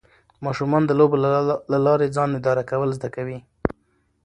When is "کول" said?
2.71-2.89